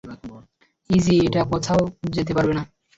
Easy- 0.89 1.15
এটা 1.27 1.41
কোথাও 1.51 1.81
যেতে 2.13 2.31
পারবে 2.33 2.53
না। 2.55 2.63